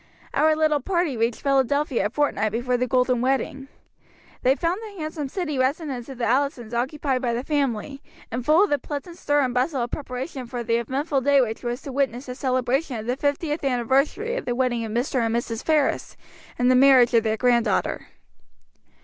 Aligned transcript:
Our 0.33 0.55
little 0.55 0.79
party 0.79 1.15
reached 1.15 1.43
Philadelphia 1.43 2.07
a 2.07 2.09
fortnight 2.09 2.51
before 2.51 2.75
the 2.75 2.87
golden 2.87 3.21
wedding. 3.21 3.67
They 4.41 4.55
found 4.55 4.79
the 4.81 4.99
handsome 4.99 5.29
city 5.29 5.59
residence 5.59 6.09
of 6.09 6.17
the 6.17 6.25
Allisons 6.25 6.73
occupied 6.73 7.21
by 7.21 7.35
the 7.35 7.43
family, 7.43 8.01
and 8.31 8.43
full 8.43 8.63
of 8.63 8.71
the 8.71 8.79
pleasant 8.79 9.19
stir 9.19 9.41
and 9.41 9.53
bustle 9.53 9.83
of 9.83 9.91
preparation 9.91 10.47
for 10.47 10.63
the 10.63 10.77
eventful 10.77 11.21
day 11.21 11.39
which 11.39 11.61
was 11.61 11.83
to 11.83 11.91
witness 11.91 12.25
the 12.25 12.33
celebration 12.33 12.97
of 12.97 13.05
the 13.05 13.15
fiftieth 13.15 13.63
anniversary 13.63 14.35
of 14.37 14.45
the 14.45 14.55
wedding 14.55 14.83
of 14.83 14.91
Mr. 14.91 15.19
and 15.21 15.35
Mrs. 15.35 15.63
Ferris, 15.63 16.17
and 16.57 16.71
the 16.71 16.75
marriage 16.75 17.13
of 17.13 17.23
their 17.23 17.37
granddaughter. 17.37 18.07